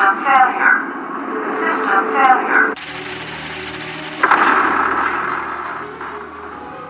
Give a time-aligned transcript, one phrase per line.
[0.00, 0.80] System failure.
[1.56, 2.74] System failure.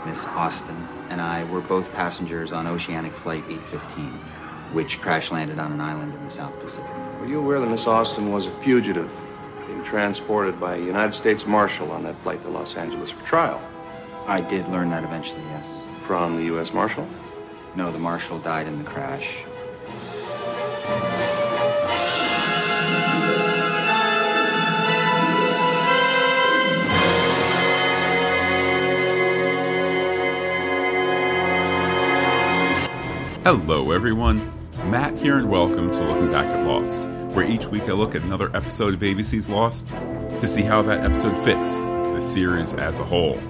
[0.07, 0.77] Miss Austin
[1.09, 4.13] and I were both passengers on Oceanic Flight 815,
[4.73, 6.89] which crash landed on an island in the South Pacific.
[7.19, 9.11] Were you aware that Miss Austin was a fugitive
[9.67, 13.61] being transported by a United States Marshal on that flight to Los Angeles for trial?
[14.29, 15.77] I did learn that eventually, yes.
[16.05, 16.73] From the U.S.
[16.73, 17.09] Marshal?
[17.75, 19.39] No, the Marshal died in the crash.
[33.43, 34.39] Hello, everyone.
[34.91, 37.05] Matt here, and welcome to Looking Back at Lost,
[37.35, 41.03] where each week I look at another episode of ABC's Lost to see how that
[41.03, 43.41] episode fits to the series as a whole.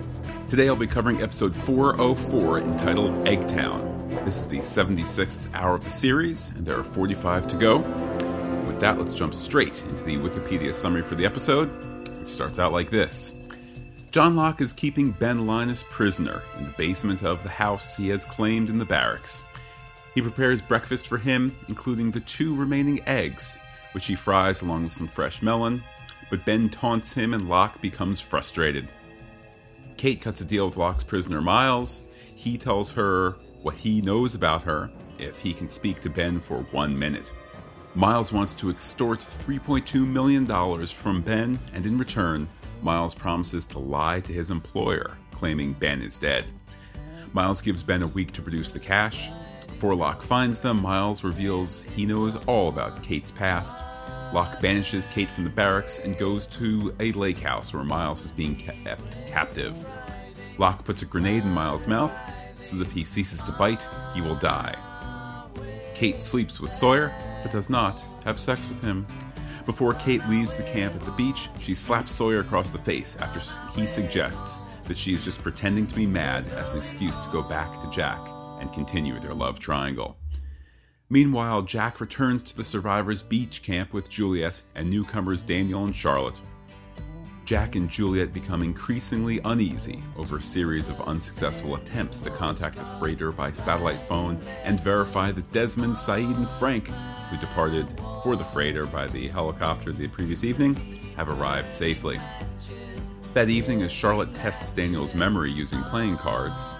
[0.48, 4.24] Today I'll be covering episode 404 entitled Eggtown.
[4.24, 7.78] This is the 76th hour of the series, and there are 45 to go.
[8.68, 11.66] With that, let's jump straight into the Wikipedia summary for the episode,
[12.20, 13.32] which starts out like this.
[14.12, 18.24] John Locke is keeping Ben Linus prisoner in the basement of the house he has
[18.24, 19.42] claimed in the barracks.
[20.14, 23.58] He prepares breakfast for him, including the two remaining eggs,
[23.92, 25.82] which he fries along with some fresh melon.
[26.30, 28.88] But Ben taunts him and Locke becomes frustrated.
[29.96, 32.02] Kate cuts a deal with Locke's prisoner Miles.
[32.34, 36.60] He tells her what he knows about her if he can speak to Ben for
[36.70, 37.32] one minute.
[37.94, 40.46] Miles wants to extort $3.2 million
[40.86, 42.48] from Ben, and in return,
[42.82, 46.50] Miles promises to lie to his employer, claiming Ben is dead.
[47.32, 49.28] Miles gives Ben a week to produce the cash,
[49.80, 53.82] before Locke finds them, Miles reveals he knows all about Kate's past.
[54.34, 58.30] Locke banishes Kate from the barracks and goes to a lake house where Miles is
[58.30, 59.82] being kept captive.
[60.58, 62.12] Locke puts a grenade in Miles' mouth,
[62.60, 64.76] so that if he ceases to bite, he will die.
[65.94, 67.10] Kate sleeps with Sawyer,
[67.42, 69.06] but does not have sex with him.
[69.64, 73.40] Before Kate leaves the camp at the beach, she slaps Sawyer across the face after
[73.72, 77.42] he suggests that she is just pretending to be mad as an excuse to go
[77.42, 78.20] back to Jack
[78.60, 80.16] and continue their love triangle.
[81.08, 86.40] Meanwhile, Jack returns to the survivors' beach camp with Juliet and newcomers Daniel and Charlotte.
[87.44, 92.84] Jack and Juliet become increasingly uneasy over a series of unsuccessful attempts to contact the
[92.84, 96.86] freighter by satellite phone and verify that Desmond, Sayid, and Frank,
[97.28, 97.88] who departed
[98.22, 100.76] for the freighter by the helicopter the previous evening,
[101.16, 102.20] have arrived safely.
[103.34, 106.72] That evening, as Charlotte tests Daniel's memory using playing cards,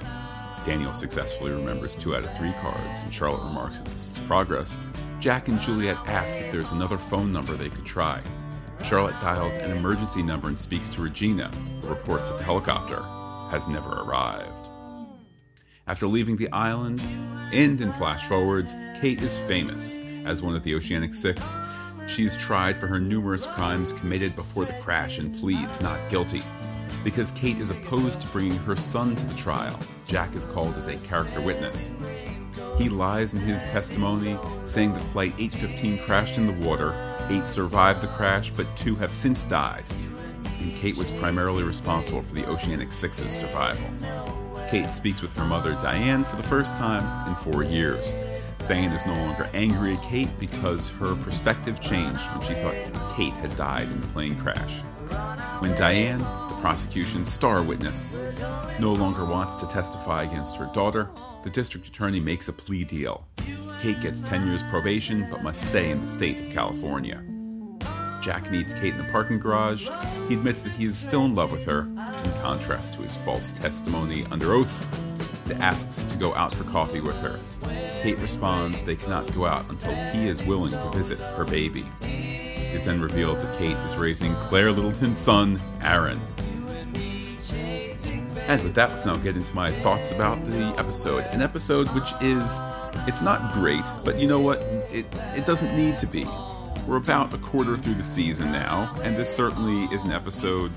[0.64, 4.78] Daniel successfully remembers two out of three cards, and Charlotte remarks that this is progress.
[5.20, 8.20] Jack and Juliet ask if there's another phone number they could try.
[8.84, 11.48] Charlotte dials an emergency number and speaks to Regina,
[11.82, 13.00] who reports that the helicopter
[13.50, 14.68] has never arrived.
[15.86, 17.00] After leaving the island,
[17.52, 21.54] and in flash forwards, Kate is famous as one of the Oceanic Six.
[22.06, 26.42] She is tried for her numerous crimes committed before the crash and pleads not guilty.
[27.04, 30.86] Because Kate is opposed to bringing her son to the trial, Jack is called as
[30.86, 31.90] a character witness.
[32.76, 36.94] He lies in his testimony, saying that Flight 815 crashed in the water,
[37.28, 39.84] eight survived the crash, but two have since died,
[40.60, 43.90] and Kate was primarily responsible for the Oceanic Six's survival.
[44.68, 48.14] Kate speaks with her mother, Diane, for the first time in four years.
[48.68, 53.32] Diane is no longer angry at Kate because her perspective changed when she thought Kate
[53.34, 54.78] had died in the plane crash.
[55.60, 56.20] When Diane,
[56.60, 58.12] prosecution's star witness,
[58.78, 61.08] no longer wants to testify against her daughter,
[61.42, 63.26] the district attorney makes a plea deal.
[63.80, 67.22] Kate gets 10 years probation but must stay in the state of California.
[68.22, 69.88] Jack meets Kate in the parking garage.
[70.28, 73.52] He admits that he is still in love with her, in contrast to his false
[73.52, 75.00] testimony under oath
[75.46, 77.38] that asks to go out for coffee with her.
[78.02, 81.86] Kate responds they cannot go out until he is willing to visit her baby.
[82.02, 86.20] It is then revealed that Kate is raising Claire Littleton's son, Aaron,
[88.50, 91.22] and with that, let's now get into my thoughts about the episode.
[91.26, 92.60] An episode which is,
[93.06, 94.58] it's not great, but you know what?
[94.90, 95.06] It,
[95.36, 96.24] it doesn't need to be.
[96.84, 100.72] We're about a quarter through the season now, and this certainly is an episode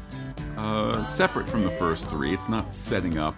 [0.56, 2.32] uh, separate from the first three.
[2.32, 3.36] It's not setting up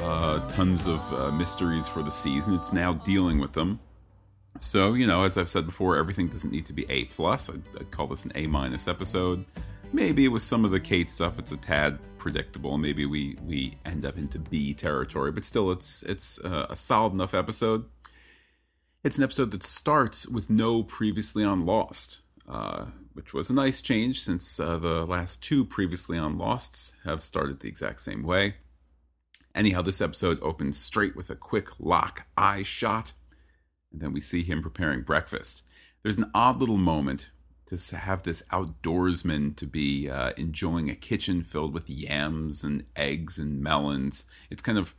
[0.00, 2.54] uh, tons of uh, mysteries for the season.
[2.54, 3.80] It's now dealing with them.
[4.60, 7.48] So you know, as I've said before, everything doesn't need to be A plus.
[7.48, 9.46] I'd, I'd call this an A minus episode
[9.92, 12.78] maybe with some of the Kate stuff, it's a tad predictable.
[12.78, 17.34] Maybe we we end up into B territory, but still, it's it's a solid enough
[17.34, 17.84] episode.
[19.04, 23.80] It's an episode that starts with no previously on Lost, uh, which was a nice
[23.80, 28.56] change since uh, the last two previously on Losts have started the exact same way.
[29.54, 33.12] Anyhow, this episode opens straight with a quick Locke eye shot,
[33.90, 35.64] and then we see him preparing breakfast.
[36.02, 37.30] There's an odd little moment
[37.78, 43.38] to have this outdoorsman to be uh, enjoying a kitchen filled with yams and eggs
[43.38, 44.24] and melons.
[44.50, 44.94] It's kind of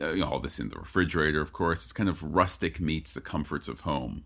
[0.00, 1.84] uh, you know, all this in the refrigerator, of course.
[1.84, 4.24] It's kind of rustic meets the comforts of home.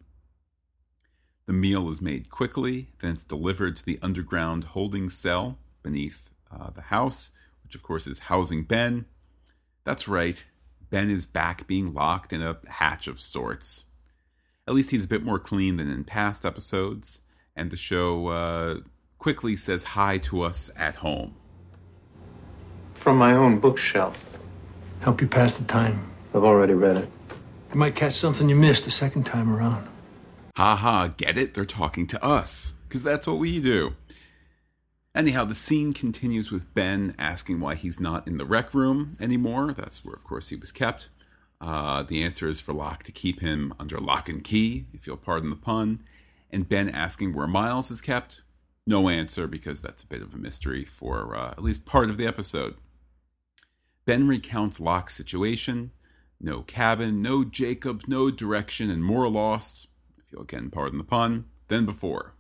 [1.47, 6.71] The meal is made quickly, then it's delivered to the underground holding cell beneath uh,
[6.71, 7.31] the house,
[7.65, 9.07] which of course is housing Ben.
[9.85, 10.45] That's right,
[10.91, 13.85] Ben is back being locked in a hatch of sorts.
[14.67, 17.23] At least he's a bit more clean than in past episodes
[17.61, 18.77] and the show uh,
[19.19, 21.35] quickly says hi to us at home.
[22.95, 24.17] From my own bookshelf.
[25.03, 26.11] Help you pass the time.
[26.35, 27.09] I've already read it.
[27.73, 29.87] You might catch something you missed the second time around.
[30.57, 31.53] Ha ha, get it?
[31.53, 33.95] They're talking to us, because that's what we do.
[35.15, 39.75] Anyhow, the scene continues with Ben asking why he's not in the rec room anymore.
[39.75, 41.11] That's where, of course, he was kept.
[41.61, 45.19] Uh, the answer is for Locke to keep him under lock and key, if you'll
[45.19, 46.03] pardon the pun
[46.53, 48.43] and Ben asking where Miles is kept.
[48.87, 52.17] No answer because that's a bit of a mystery for uh, at least part of
[52.17, 52.75] the episode.
[54.05, 55.93] Ben recounts Locke's situation
[56.41, 59.89] no cabin, no Jacob, no direction, and more lost,
[60.19, 62.35] if you'll again pardon the pun, than before.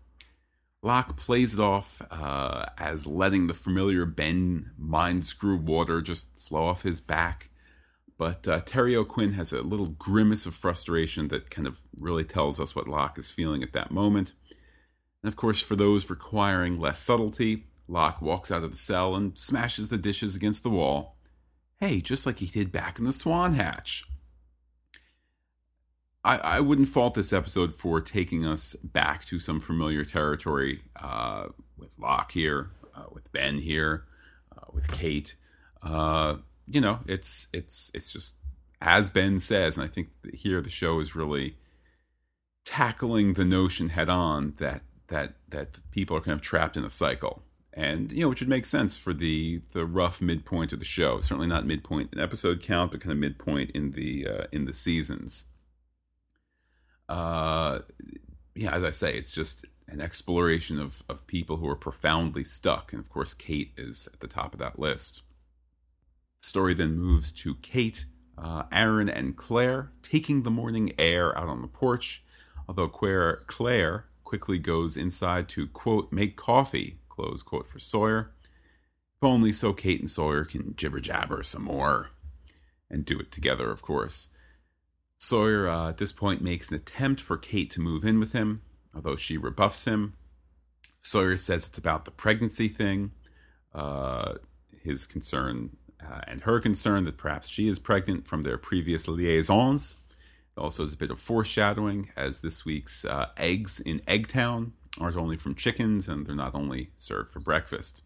[0.82, 6.64] Locke plays it off uh, as letting the familiar Ben mind screw water just flow
[6.64, 7.49] off his back
[8.20, 12.60] but uh, Terry O'Quinn has a little grimace of frustration that kind of really tells
[12.60, 14.34] us what Locke is feeling at that moment.
[15.22, 19.38] And of course, for those requiring less subtlety, Locke walks out of the cell and
[19.38, 21.16] smashes the dishes against the wall.
[21.78, 24.04] Hey, just like he did back in the Swan Hatch.
[26.22, 31.46] I, I wouldn't fault this episode for taking us back to some familiar territory uh,
[31.78, 34.04] with Locke here, uh, with Ben here,
[34.54, 35.36] uh, with Kate.
[36.70, 38.36] You know, it's it's it's just
[38.80, 41.56] as Ben says, and I think here the show is really
[42.64, 46.90] tackling the notion head on that that that people are kind of trapped in a
[46.90, 50.84] cycle, and you know, which would make sense for the the rough midpoint of the
[50.84, 51.20] show.
[51.20, 54.74] Certainly not midpoint in episode count, but kind of midpoint in the uh, in the
[54.74, 55.44] seasons.
[57.08, 57.80] Uh,
[58.54, 62.92] yeah, as I say, it's just an exploration of of people who are profoundly stuck,
[62.92, 65.22] and of course, Kate is at the top of that list.
[66.40, 68.06] Story then moves to Kate,
[68.38, 72.24] uh, Aaron, and Claire taking the morning air out on the porch,
[72.66, 78.32] although Claire, Claire quickly goes inside to, quote, make coffee, close quote, for Sawyer.
[79.16, 82.10] If only so Kate and Sawyer can jibber jabber some more
[82.88, 84.30] and do it together, of course.
[85.18, 88.62] Sawyer, uh, at this point, makes an attempt for Kate to move in with him,
[88.94, 90.14] although she rebuffs him.
[91.02, 93.12] Sawyer says it's about the pregnancy thing.
[93.74, 94.34] Uh,
[94.82, 95.76] his concern
[96.08, 99.96] uh, and her concern that perhaps she is pregnant from their previous liaisons.
[100.56, 105.36] Also, is a bit of foreshadowing as this week's uh, eggs in Eggtown aren't only
[105.36, 108.02] from chickens and they're not only served for breakfast.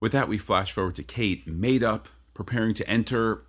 [0.00, 3.44] With that, we flash forward to Kate, made up, preparing to enter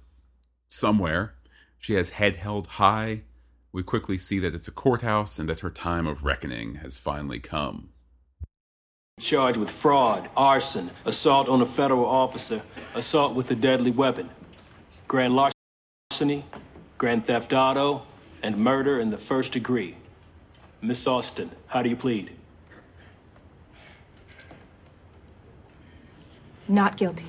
[0.70, 1.36] somewhere.
[1.78, 3.24] She has head held high.
[3.72, 7.40] We quickly see that it's a courthouse and that her time of reckoning has finally
[7.40, 7.90] come.
[9.20, 12.62] Charged with fraud, arson, assault on a federal officer,
[12.96, 14.30] assault with a deadly weapon,
[15.08, 16.46] grand larceny,
[16.98, 18.04] grand theft auto,
[18.44, 19.96] and murder in the first degree.
[20.82, 22.32] Miss Austin, how do you plead?
[26.68, 27.26] Not guilty.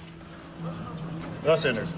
[1.44, 1.94] No sinners.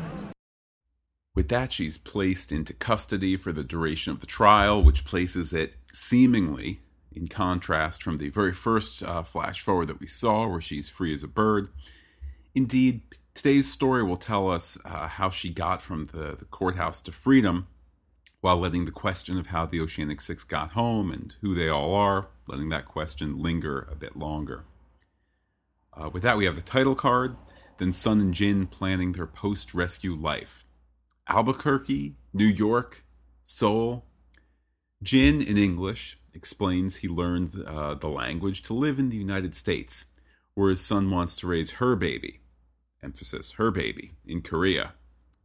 [1.34, 5.74] With that, she's placed into custody for the duration of the trial, which places it
[5.92, 6.80] seemingly
[7.12, 11.12] in contrast from the very first uh, flash forward that we saw, where she's free
[11.12, 11.68] as a bird.
[12.54, 13.02] Indeed,
[13.36, 17.68] today's story will tell us uh, how she got from the, the courthouse to freedom
[18.40, 21.94] while letting the question of how the Oceanic Six got home and who they all
[21.94, 24.64] are, letting that question linger a bit longer.
[25.92, 27.36] Uh, with that, we have the title card,
[27.78, 30.64] then Sun and Jin planning their post rescue life.
[31.28, 33.04] Albuquerque, New York,
[33.46, 34.04] Seoul.
[35.02, 40.06] Jin in English, explains he learned uh, the language to live in the United States,
[40.54, 42.40] where his Sun wants to raise her baby,
[43.06, 44.92] emphasis her baby, in Korea.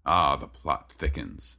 [0.06, 1.58] Ah, the plot thickens.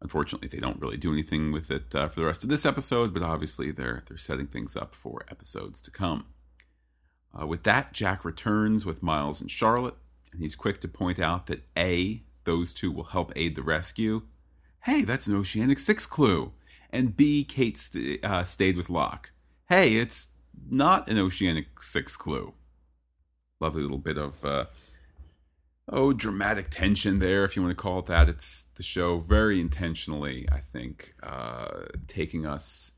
[0.00, 3.12] Unfortunately, they don't really do anything with it uh, for the rest of this episode,
[3.12, 6.26] but obviously they're they're setting things up for episodes to come.
[7.38, 9.96] Uh, with that, Jack returns with Miles and Charlotte,
[10.32, 14.22] and he's quick to point out that A, those two will help aid the rescue.
[14.84, 16.52] Hey, that's an Oceanic Six clue
[16.94, 19.32] and B, Kate st- uh, stayed with Locke.
[19.68, 20.28] Hey, it's
[20.70, 22.54] not an Oceanic Six clue.
[23.64, 24.66] Lovely little bit of, uh,
[25.88, 28.28] oh, dramatic tension there, if you want to call it that.
[28.28, 32.92] It's the show very intentionally, I think, uh, taking us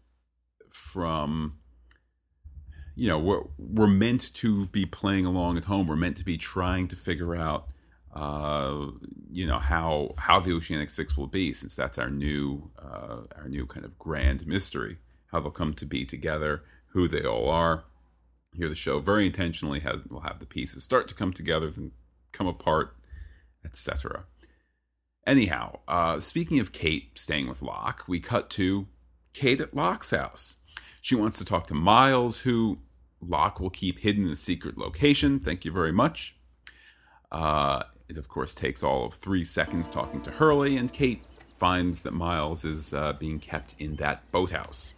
[0.72, 1.58] from
[2.96, 5.86] you know we're we're meant to be playing along at home.
[5.86, 7.68] We're meant to be trying to figure out
[8.12, 8.86] uh,
[9.30, 13.48] you know how how the Oceanic Six will be, since that's our new uh, our
[13.48, 14.98] new kind of grand mystery.
[15.30, 17.84] How they'll come to be together, who they all are.
[18.56, 21.92] Here, the show very intentionally has will have the pieces start to come together, then
[22.32, 22.96] come apart,
[23.64, 24.24] etc.
[25.26, 28.86] Anyhow, uh, speaking of Kate staying with Locke, we cut to
[29.34, 30.56] Kate at Locke's house.
[31.02, 32.78] She wants to talk to Miles, who
[33.20, 35.38] Locke will keep hidden in a secret location.
[35.38, 36.36] Thank you very much.
[37.30, 41.22] Uh, it, of course, takes all of three seconds talking to Hurley, and Kate
[41.58, 44.94] finds that Miles is uh, being kept in that boathouse.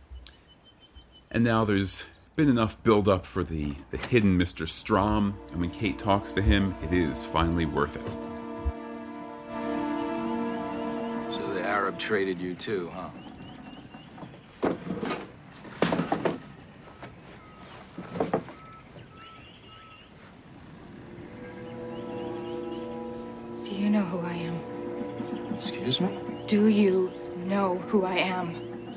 [1.30, 2.06] And now there's
[2.38, 4.64] been enough build up for the, the hidden Mr.
[4.64, 8.12] Straume, and when Kate talks to him, it is finally worth it.
[11.32, 13.10] So the Arab traded you too, huh?
[23.64, 25.56] Do you know who I am?
[25.56, 26.20] Excuse me?
[26.46, 27.10] Do you
[27.46, 28.94] know who I am?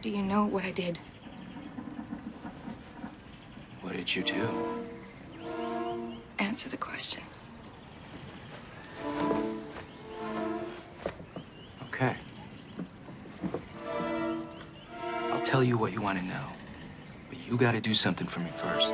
[0.00, 0.98] Do you know what I did?
[3.94, 4.48] What did you do?
[6.40, 7.22] Answer the question.
[11.84, 12.16] Okay.
[15.30, 16.48] I'll tell you what you want to know.
[17.28, 18.92] But you gotta do something for me first.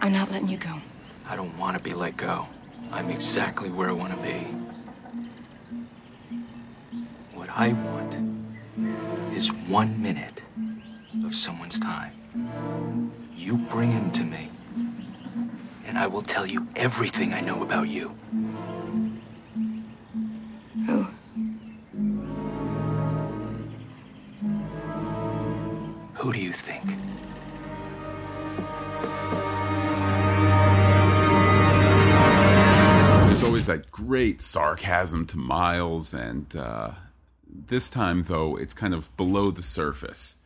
[0.00, 0.76] I'm not letting you go.
[1.26, 2.46] I don't want to be let go.
[2.92, 4.38] I'm exactly where I want to be.
[7.34, 10.44] What I want is one minute
[11.24, 12.21] of someone's time.
[13.42, 14.50] You bring him to me,
[15.84, 18.16] and I will tell you everything I know about you.
[20.86, 21.06] Who?
[26.14, 26.86] Who do you think?
[33.26, 36.92] There's always that great sarcasm to Miles, and uh,
[37.44, 40.36] this time, though, it's kind of below the surface.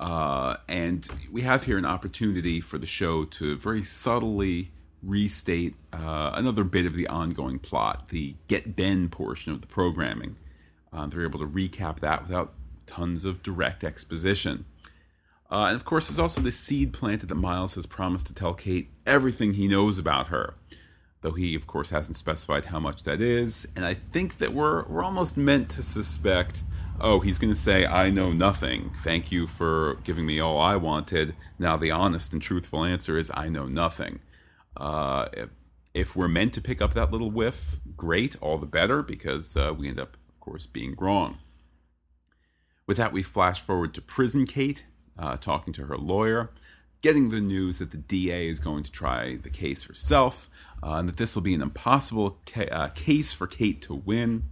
[0.00, 4.70] Uh, and we have here an opportunity for the show to very subtly
[5.02, 10.38] restate uh, another bit of the ongoing plot, the Get Ben portion of the programming.
[10.90, 12.54] Uh, they're able to recap that without
[12.86, 14.64] tons of direct exposition.
[15.50, 18.54] Uh, and of course, there's also the seed planted that Miles has promised to tell
[18.54, 20.54] Kate everything he knows about her,
[21.20, 23.68] though he, of course, hasn't specified how much that is.
[23.76, 26.62] And I think that we're we're almost meant to suspect,
[27.00, 28.90] oh, he's going to say, "I know nothing.
[29.02, 33.30] Thank you for giving me all I wanted." Now, the honest and truthful answer is,
[33.34, 34.20] "I know nothing."
[34.76, 35.48] Uh, if,
[35.94, 39.74] if we're meant to pick up that little whiff, great, all the better, because uh,
[39.76, 41.38] we end up, of course, being wrong.
[42.86, 44.84] With that, we flash forward to prison Kate,
[45.18, 46.50] uh, talking to her lawyer,
[47.02, 50.50] getting the news that the DA is going to try the case herself,
[50.82, 54.44] uh, and that this will be an impossible ca- uh, case for Kate to win.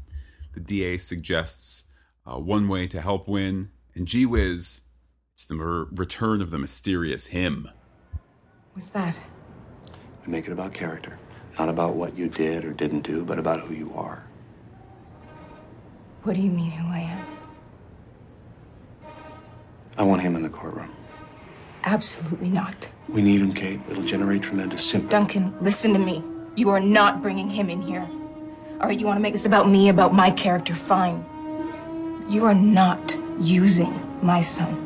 [0.54, 1.84] The DA suggests
[2.28, 4.82] uh, one way to help win, and gee whiz,
[5.34, 7.68] it's the mer- return of the mysterious him.
[8.74, 9.16] What's that?
[10.24, 11.18] And make it about character.
[11.58, 14.24] Not about what you did or didn't do, but about who you are.
[16.22, 17.26] What do you mean who I am?
[19.96, 20.94] I want him in the courtroom.
[21.84, 22.88] Absolutely not.
[23.08, 23.80] We need him, Kate.
[23.90, 25.10] It'll generate tremendous sympathy.
[25.10, 26.22] Duncan, listen to me.
[26.54, 28.06] You are not bringing him in here.
[28.80, 30.74] All right, you want to make this about me, about my character?
[30.74, 31.24] Fine.
[32.28, 34.84] You are not using my son.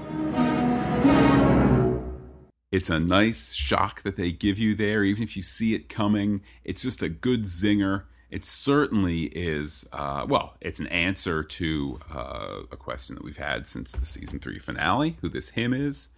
[2.71, 6.43] It's a nice shock that they give you there, even if you see it coming.
[6.63, 8.05] It's just a good zinger.
[8.31, 13.67] It certainly is, uh, well, it's an answer to uh, a question that we've had
[13.67, 16.11] since the season three finale who this him is.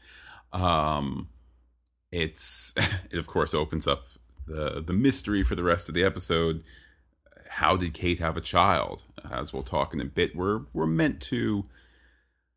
[0.53, 1.31] Um,
[2.13, 2.75] it's,
[3.11, 4.05] it of course opens up
[4.47, 6.63] the, the mystery for the rest of the episode.
[7.59, 9.05] How did Kate have a child?
[9.31, 11.67] As we'll talk in a bit, we're, we're meant to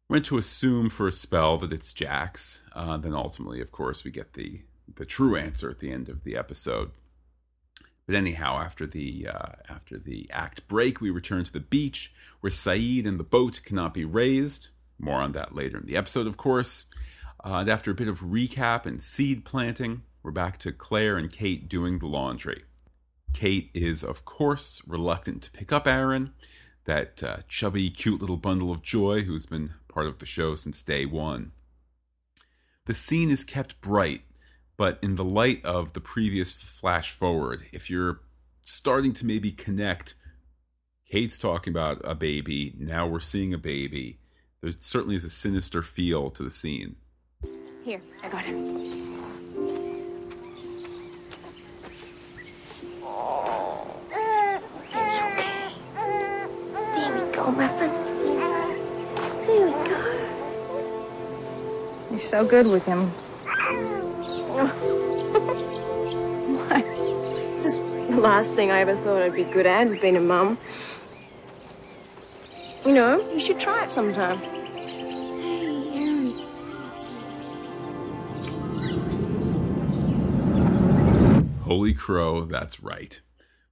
[0.10, 2.64] we're meant to assume for a spell that it's Jack's.
[2.74, 4.62] Uh, then ultimately, of course, we get the
[4.96, 6.90] the true answer at the end of the episode.
[8.08, 12.50] But anyhow, after the uh, after the act break, we return to the beach where
[12.50, 14.70] Sayid and the boat cannot be raised.
[14.98, 16.86] More on that later in the episode, of course.
[17.46, 21.32] Uh, and after a bit of recap and seed planting, we're back to Claire and
[21.32, 22.64] Kate doing the laundry.
[23.38, 26.34] Kate is, of course, reluctant to pick up Aaron,
[26.86, 30.82] that uh, chubby, cute little bundle of joy who's been part of the show since
[30.82, 31.52] day one.
[32.88, 34.24] The scene is kept bright,
[34.76, 38.22] but in the light of the previous flash forward, if you're
[38.64, 40.16] starting to maybe connect,
[41.08, 44.18] Kate's talking about a baby, now we're seeing a baby,
[44.62, 46.96] there certainly is a sinister feel to the scene.
[47.86, 49.07] Here, I got him.
[62.38, 63.10] So good with him.
[66.54, 66.86] What?
[67.64, 70.60] Just the last thing I ever thought I'd be good at is being a mum.
[72.86, 74.38] You know, you should try it sometime.
[81.64, 83.20] Holy crow, that's right.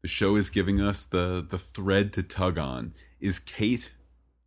[0.01, 2.95] The show is giving us the the thread to tug on.
[3.19, 3.93] Is Kate,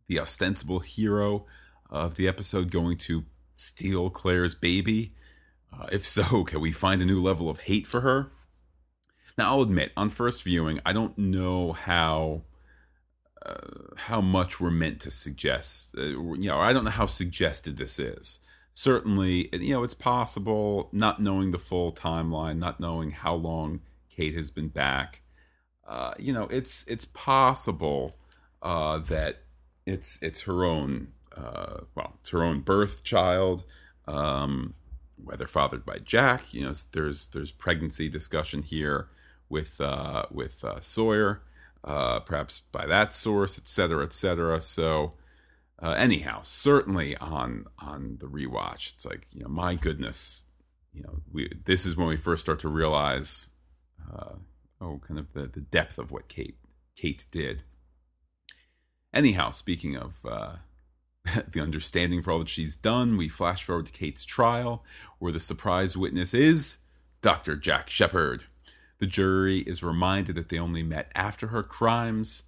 [0.07, 1.45] the ostensible hero
[1.89, 3.23] of the episode, going to
[3.59, 5.13] steal Claire's baby?
[5.73, 8.31] Uh, if so, can we find a new level of hate for her?
[9.37, 12.43] Now, I'll admit, on first viewing, I don't know how
[13.45, 15.95] uh, how much we're meant to suggest.
[15.97, 18.39] Uh, you know, I don't know how suggested this is.
[18.73, 24.35] Certainly, you know, it's possible, not knowing the full timeline, not knowing how long Kate
[24.35, 25.21] has been back.
[25.87, 28.17] Uh, you know, it's it's possible
[28.61, 29.43] uh, that
[29.85, 33.63] it's it's her own uh, well, it's her own birth child,
[34.07, 34.73] um,
[35.23, 36.53] whether fathered by Jack.
[36.53, 39.09] You know, there's there's pregnancy discussion here
[39.49, 41.41] with uh, with uh, Sawyer,
[41.83, 44.61] uh, perhaps by that source, etc., cetera, et cetera.
[44.61, 45.13] So,
[45.81, 50.45] uh, anyhow, certainly on on the rewatch, it's like you know, my goodness,
[50.93, 53.49] you know, we this is when we first start to realize,
[54.11, 54.33] uh,
[54.81, 56.57] oh, kind of the the depth of what Kate
[56.95, 57.63] Kate did.
[59.11, 60.57] Anyhow, speaking of uh,
[61.51, 64.83] the understanding for all that she's done, we flash forward to Kate's trial,
[65.19, 66.77] where the surprise witness is
[67.21, 67.55] Dr.
[67.55, 68.43] Jack Shepard.
[68.99, 72.43] The jury is reminded that they only met after her crimes.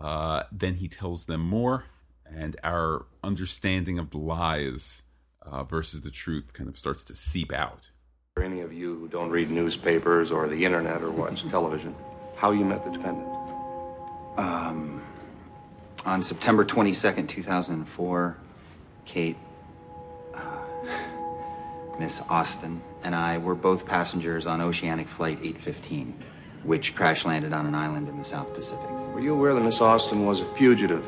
[0.00, 1.84] Uh, then he tells them more,
[2.26, 5.02] and our understanding of the lies
[5.42, 7.90] uh, versus the truth kind of starts to seep out.
[8.34, 11.94] For any of you who don't read newspapers or the internet or watch television,
[12.34, 13.28] how you met the defendant?
[14.36, 15.02] Um,
[16.04, 18.36] on September 22nd, 2004,
[19.04, 19.36] Kate,
[20.34, 20.40] uh,
[21.98, 26.14] Miss Austin, and I were both passengers on Oceanic Flight 815,
[26.64, 28.88] which crash landed on an island in the South Pacific.
[29.14, 31.04] Were you aware that Miss Austin was a fugitive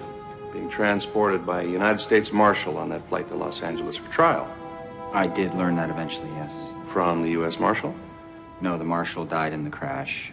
[0.53, 4.49] being transported by a United States Marshal on that flight to Los Angeles for trial?
[5.13, 6.61] I did learn that eventually, yes.
[6.89, 7.59] From the U.S.
[7.59, 7.95] Marshal?
[8.61, 10.33] No, the Marshal died in the crash.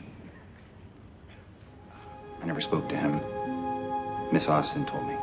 [2.41, 3.19] I never spoke to him.
[4.32, 5.15] Miss Austin told me.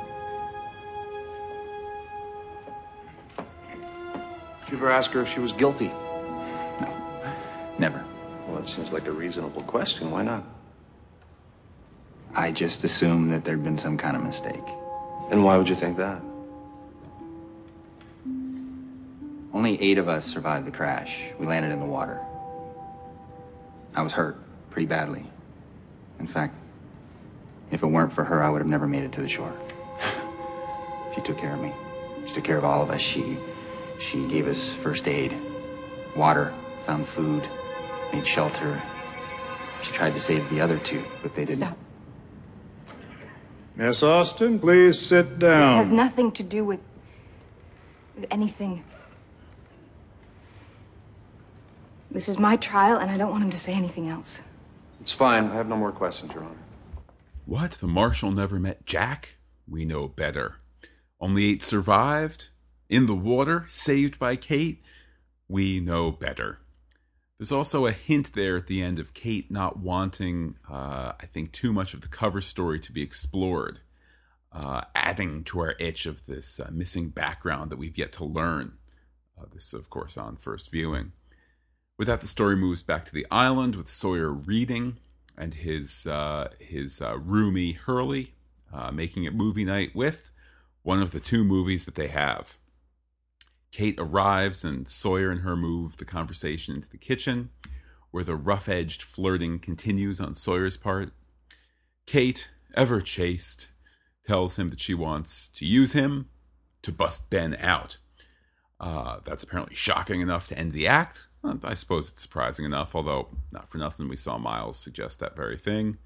[4.61, 5.89] Did you ever ask her if she was guilty?
[6.81, 6.93] No,
[7.79, 8.05] never.
[8.47, 10.11] Well, that seems like a reasonable question.
[10.11, 10.45] Why not?
[12.35, 14.65] I just assumed that there'd been some kind of mistake.
[15.31, 16.21] And why would you think that?
[19.55, 21.23] Only eight of us survived the crash.
[21.39, 22.21] We landed in the water.
[23.95, 24.39] I was hurt
[24.71, 25.27] pretty badly.
[26.21, 26.55] In fact,
[27.71, 29.53] if it weren't for her, I would have never made it to the shore.
[31.15, 31.73] she took care of me.
[32.27, 33.01] She took care of all of us.
[33.01, 33.39] She
[34.01, 35.35] she gave us first aid,
[36.15, 36.55] water,
[36.87, 37.43] found food,
[38.13, 38.81] made shelter.
[39.83, 41.65] She tried to save the other two, but they didn't.
[41.65, 41.79] Stop.
[43.75, 45.63] Miss Austin, please sit down.
[45.63, 46.81] This has nothing to do with,
[48.17, 48.85] with anything.
[52.11, 54.43] This is my trial, and I don't want him to say anything else.
[55.01, 55.51] It's fine.
[55.51, 56.57] I have no more questions, Your Honor.
[57.49, 57.71] What?
[57.71, 59.39] The marshal never met Jack?
[59.67, 60.57] We know better.
[61.19, 62.51] Only eight survived?
[62.91, 63.65] In the water?
[63.71, 64.83] Saved by Kate?
[65.49, 66.59] We know better.
[67.39, 71.53] There's also a hint there at the end of Kate not wanting, uh, I think,
[71.53, 73.81] too much of the cover story to be explored,
[74.53, 78.73] uh, adding to our itch of this uh, missing background that we've yet to learn.
[79.41, 81.13] Uh, this, of course, on first viewing.
[81.97, 84.99] With that, the story moves back to the island with Sawyer reading
[85.39, 88.35] and his uh, his uh, roomie Hurley
[88.73, 90.31] uh, making it movie night with
[90.83, 92.59] one of the two movies that they have.
[93.71, 97.51] Kate arrives and Sawyer and her move the conversation into the kitchen,
[98.11, 101.13] where the rough edged flirting continues on Sawyer's part.
[102.07, 103.71] Kate, ever chaste,
[104.25, 106.29] tells him that she wants to use him
[106.83, 107.99] to bust Ben out.
[108.81, 111.29] Uh, that's apparently shocking enough to end the act.
[111.65, 115.57] I suppose it's surprising enough, although not for nothing we saw Miles suggest that very
[115.57, 115.99] thing.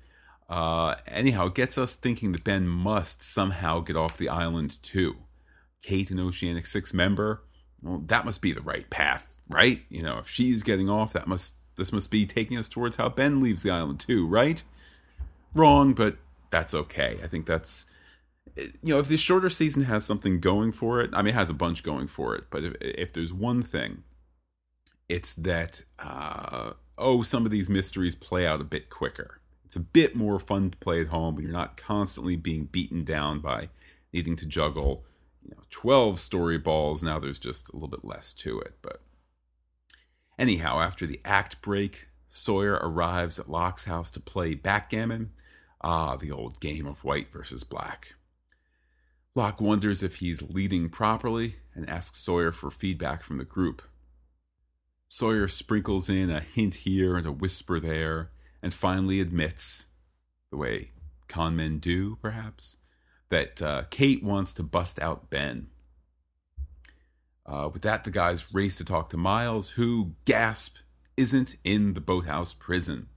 [0.49, 5.17] Uh, anyhow, it gets us thinking that Ben must somehow get off the island too.
[5.83, 7.43] Kate, an Oceanic Six member,
[7.83, 9.83] well, that must be the right path, right?
[9.89, 13.09] You know, if she's getting off, that must this must be taking us towards how
[13.09, 14.63] Ben leaves the island too, right?
[15.55, 16.19] Wrong, but
[16.51, 17.19] that's okay.
[17.23, 17.87] I think that's
[18.57, 21.50] you know, if this shorter season has something going for it, I mean, it has
[21.50, 24.05] a bunch going for it, but if, if there's one thing,
[25.09, 29.40] it's that, uh, oh, some of these mysteries play out a bit quicker.
[29.64, 33.05] It's a bit more fun to play at home, but you're not constantly being beaten
[33.05, 33.70] down by
[34.12, 35.05] needing to juggle,
[35.42, 37.02] you know, 12 story balls.
[37.02, 38.74] Now there's just a little bit less to it.
[38.83, 39.00] But
[40.38, 45.33] anyhow, after the act break, Sawyer arrives at Locke's house to play backgammon.
[45.81, 48.14] Ah, the old game of white versus black.
[49.35, 53.83] Locke wonders if he's leading properly and asks Sawyer for feedback from the group.
[55.09, 58.31] Sawyer sprinkles in a hint here and a whisper there,
[58.62, 59.87] and finally admits,
[60.51, 60.90] the way
[61.29, 62.77] con men do, perhaps,
[63.31, 65.68] that uh, Kate wants to bust out Ben.
[67.47, 70.77] Uh, with that, the guys race to talk to Miles, who, gasp,
[71.16, 73.09] isn't in the boathouse prison.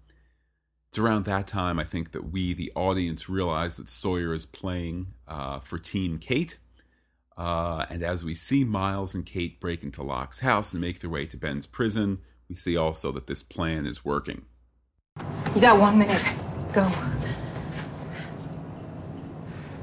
[0.96, 5.08] It's around that time, I think, that we, the audience, realize that Sawyer is playing
[5.28, 6.58] uh, for Team Kate.
[7.36, 11.10] Uh, and as we see Miles and Kate break into Locke's house and make their
[11.10, 14.46] way to Ben's prison, we see also that this plan is working.
[15.54, 16.24] You got one minute.
[16.72, 16.84] Go.
[16.84, 17.12] How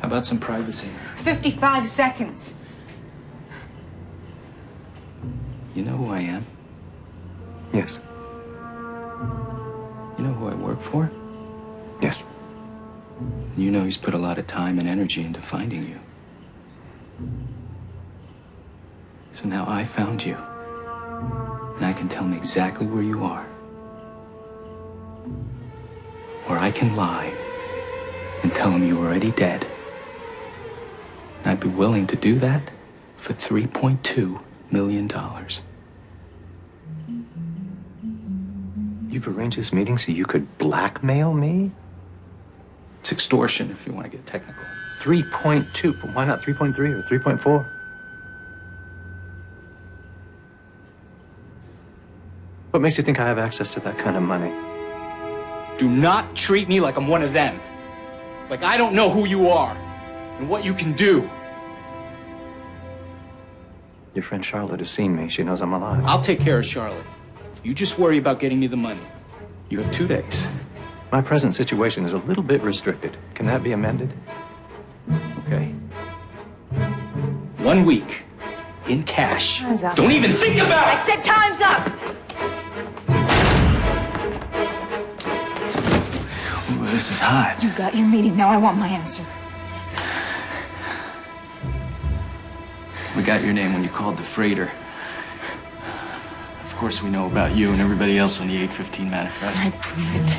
[0.01, 0.88] about some privacy?
[1.16, 2.55] 55 seconds.
[5.75, 6.46] You know who I am?
[7.75, 8.01] Yes.
[10.73, 11.11] Work for?
[12.01, 12.25] Yes.
[13.57, 15.99] You know he's put a lot of time and energy into finding you.
[19.33, 20.37] So now I found you.
[21.77, 23.47] And I can tell him exactly where you are.
[26.49, 27.33] Or I can lie
[28.43, 29.67] and tell him you're already dead.
[31.39, 32.71] And I'd be willing to do that
[33.17, 35.11] for $3.2 million.
[39.12, 41.70] You've arranged this meeting so you could blackmail me?
[43.01, 44.64] It's extortion if you want to get technical.
[45.01, 46.01] 3.2.
[46.01, 47.66] But why not 3.3 or 3.4?
[52.70, 54.51] What makes you think I have access to that kind of money?
[55.77, 57.61] Do not treat me like I'm one of them.
[58.48, 59.77] Like I don't know who you are
[60.38, 61.29] and what you can do.
[64.14, 65.29] Your friend Charlotte has seen me.
[65.29, 66.03] She knows I'm alive.
[66.07, 67.05] I'll take care of Charlotte.
[67.62, 69.07] You just worry about getting me the money.
[69.68, 70.48] You have two days.
[71.12, 73.16] My present situation is a little bit restricted.
[73.35, 74.12] Can that be amended?
[75.46, 75.66] Okay.
[77.59, 78.25] One week.
[78.88, 79.61] In cash.
[79.61, 79.94] Time's up.
[79.94, 80.98] Don't even think about it!
[80.98, 81.87] I said time's up!
[86.72, 87.62] Ooh, this is hot.
[87.62, 88.37] You got your meeting.
[88.37, 89.25] Now I want my answer.
[93.16, 94.72] We got your name when you called the freighter.
[96.83, 99.61] Of course, we know about you and everybody else on the 815 manifest.
[99.61, 100.37] I prove it.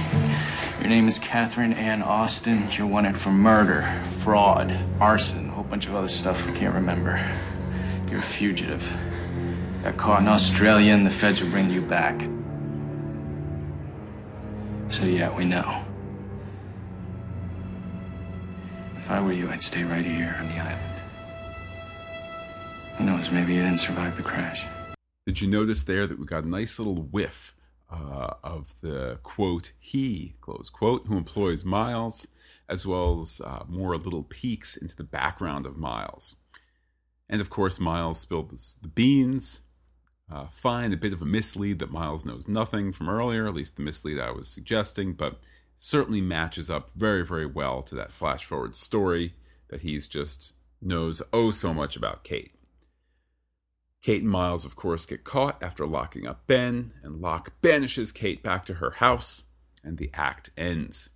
[0.81, 2.67] Your name is Catherine Ann Austin.
[2.69, 7.15] You're wanted for murder, fraud, arson, a whole bunch of other stuff we can't remember.
[8.09, 8.83] You're a fugitive.
[9.83, 12.19] Got caught in Australia and the feds will bring you back.
[14.89, 15.85] So yeah, we know.
[18.97, 20.99] If I were you, I'd stay right here on the island.
[22.97, 24.65] Who knows, maybe you didn't survive the crash.
[25.25, 27.53] Did you notice there that we got a nice little whiff
[27.89, 32.27] uh, of the quote, he, close quote, who employs Miles,
[32.67, 36.35] as well as uh, more little peeks into the background of Miles.
[37.29, 39.61] And of course, Miles spilled the, beans.
[40.31, 43.75] Uh, fine, a bit of a mislead that Miles knows nothing from earlier, at least
[43.75, 45.39] the mislead I was suggesting, but
[45.79, 49.33] certainly matches up very, very well to that flash forward story
[49.69, 52.52] that he's just knows oh so much about Kate.
[54.03, 58.43] Kate and Miles, of course, get caught after locking up Ben, and Locke banishes Kate
[58.43, 59.45] back to her house,
[59.81, 61.09] and the act ends.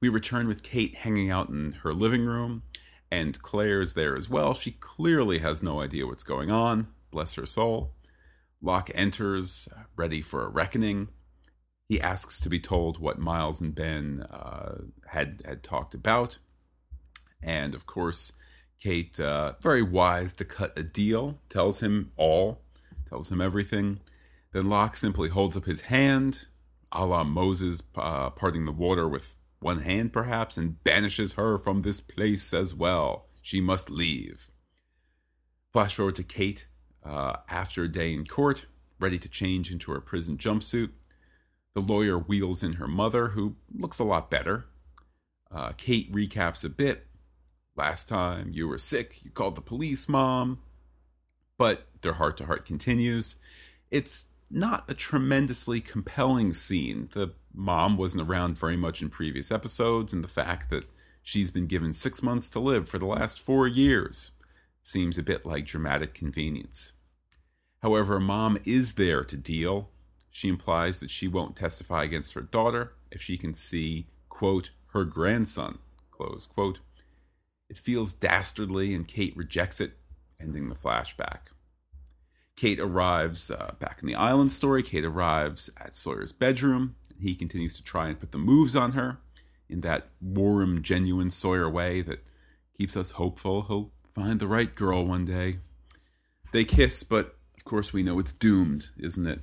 [0.00, 2.64] We return with Kate hanging out in her living room,
[3.12, 4.54] and Claire's there as well.
[4.54, 7.94] She clearly has no idea what's going on, bless her soul.
[8.60, 11.08] Locke enters, uh, ready for a reckoning.
[11.88, 16.38] He asks to be told what Miles and Ben uh, had had talked about,
[17.40, 18.32] and of course,
[18.82, 22.62] Kate, uh, very wise to cut a deal, tells him all,
[23.08, 24.00] tells him everything.
[24.52, 26.48] Then Locke simply holds up his hand,
[26.90, 31.82] a la Moses uh, parting the water with one hand, perhaps, and banishes her from
[31.82, 33.28] this place as well.
[33.40, 34.50] She must leave.
[35.72, 36.66] Flash forward to Kate
[37.04, 38.66] uh, after a day in court,
[38.98, 40.90] ready to change into her prison jumpsuit.
[41.74, 44.66] The lawyer wheels in her mother, who looks a lot better.
[45.52, 47.06] Uh, Kate recaps a bit.
[47.76, 50.60] Last time you were sick, you called the police, mom.
[51.56, 53.36] But their heart to heart continues.
[53.90, 57.08] It's not a tremendously compelling scene.
[57.12, 60.86] The mom wasn't around very much in previous episodes, and the fact that
[61.22, 64.32] She's been given six months to live for the last four years.
[64.82, 66.92] Seems a bit like dramatic convenience.
[67.80, 69.90] However, mom is there to deal.
[70.30, 75.04] She implies that she won't testify against her daughter if she can see, quote, her
[75.04, 75.78] grandson,
[76.10, 76.80] close quote.
[77.72, 79.92] It feels dastardly, and Kate rejects it,
[80.38, 81.38] ending the flashback.
[82.54, 84.82] Kate arrives uh, back in the island story.
[84.82, 86.96] Kate arrives at Sawyer's bedroom.
[87.18, 89.20] He continues to try and put the moves on her
[89.70, 92.26] in that warm, genuine Sawyer way that
[92.76, 95.56] keeps us hopeful he'll find the right girl one day.
[96.52, 99.40] They kiss, but of course we know it's doomed, isn't it?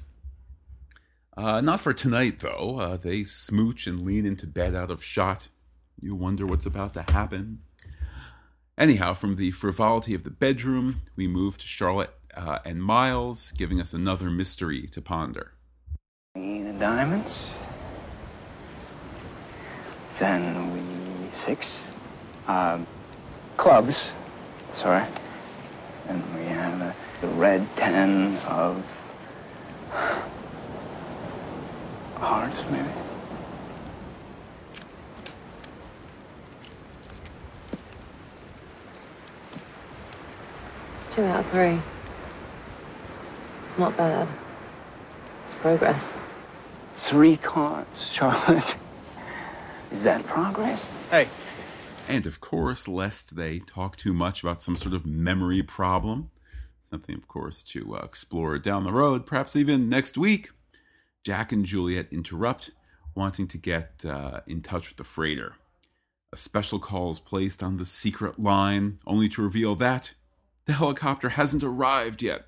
[1.36, 2.78] Uh, not for tonight, though.
[2.80, 5.48] Uh, they smooch and lean into bed out of shot.
[6.00, 7.64] You wonder what's about to happen.
[8.80, 13.82] Anyhow, from the frivolity of the bedroom, we move to Charlotte uh, and Miles, giving
[13.82, 15.52] us another mystery to ponder.
[16.36, 17.54] The diamonds.
[20.18, 21.92] Then we six
[22.48, 22.80] uh,
[23.58, 24.14] clubs.
[24.72, 25.04] Sorry.
[26.08, 28.82] And we have a, the red ten of
[32.16, 32.88] hearts, maybe.
[41.10, 41.80] Two out of three.
[43.70, 44.28] It's not bad.
[45.48, 46.14] It's progress.
[46.96, 48.76] Three cards, Charlotte.
[49.92, 50.86] Is that progress?
[51.10, 51.28] Hey.
[52.08, 56.32] And of course, lest they talk too much about some sort of memory problem,
[56.90, 60.50] something, of course, to uh, explore down the road, perhaps even next week,
[61.24, 62.72] Jack and Juliet interrupt,
[63.16, 65.56] wanting to get uh, in touch with the freighter.
[66.32, 70.14] A special call is placed on the secret line, only to reveal that
[70.70, 72.46] the helicopter hasn't arrived yet.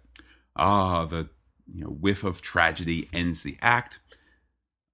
[0.56, 1.28] Ah, the
[1.74, 4.00] you know, whiff of tragedy ends the act.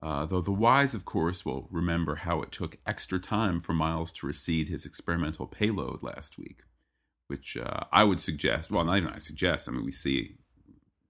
[0.02, 4.14] Uh, though the wise, of course, will remember how it took extra time for Miles
[4.14, 6.62] to recede his experimental payload last week,
[7.28, 8.72] which uh, I would suggest.
[8.72, 9.68] Well, not even I suggest.
[9.68, 10.38] I mean, we see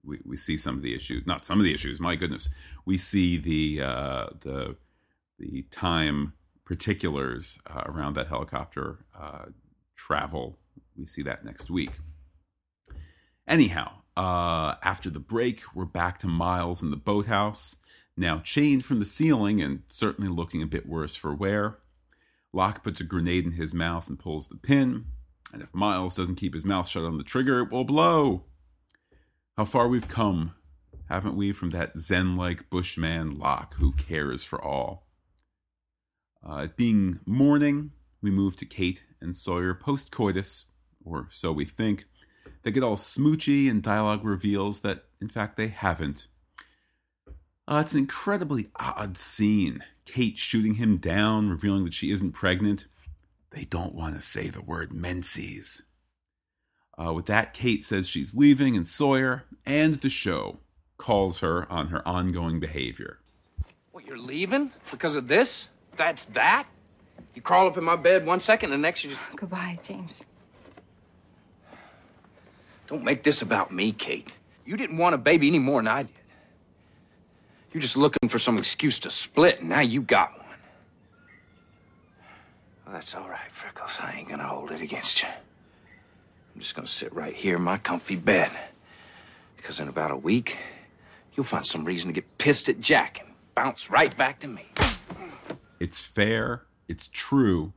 [0.04, 1.24] we, we see some of the issues.
[1.24, 2.00] Not some of the issues.
[2.00, 2.48] My goodness,
[2.84, 4.76] we see the uh, the
[5.38, 6.32] the time
[6.64, 9.44] particulars uh, around that helicopter uh,
[9.94, 10.58] travel.
[10.96, 11.92] We see that next week.
[13.48, 17.76] Anyhow, uh, after the break, we're back to Miles in the boathouse
[18.14, 21.78] now chained from the ceiling and certainly looking a bit worse for wear.
[22.52, 25.06] Locke puts a grenade in his mouth and pulls the pin,
[25.50, 28.44] and if Miles doesn't keep his mouth shut on the trigger, it will blow.
[29.56, 30.54] How far we've come,
[31.08, 35.06] haven't we, from that Zen like bushman Locke who cares for all?
[36.46, 40.66] Uh, it being morning, we move to Kate and Sawyer post coitus,
[41.02, 42.07] or so we think.
[42.62, 46.28] They get all smoochy, and dialogue reveals that, in fact, they haven't.
[47.66, 49.84] Uh, it's an incredibly odd scene.
[50.04, 52.86] Kate shooting him down, revealing that she isn't pregnant.
[53.50, 55.82] They don't want to say the word menses.
[56.98, 60.58] Uh, with that, Kate says she's leaving, and Sawyer and the show
[60.96, 63.18] calls her on her ongoing behavior.
[63.92, 64.72] What, you're leaving?
[64.90, 65.68] Because of this?
[65.96, 66.66] That's that?
[67.34, 69.22] You crawl up in my bed one second, and the next you just.
[69.36, 70.24] Goodbye, James.
[72.88, 74.28] Don't make this about me, Kate.
[74.64, 76.12] You didn't want a baby any more than I did.
[77.72, 80.46] You're just looking for some excuse to split, and now you got one.
[82.84, 83.98] Well, that's all right, Freckles.
[84.00, 85.28] I ain't gonna hold it against you.
[85.28, 88.50] I'm just gonna sit right here in my comfy bed.
[89.56, 90.56] Because in about a week,
[91.34, 94.64] you'll find some reason to get pissed at Jack and bounce right back to me.
[95.78, 97.74] It's fair, it's true,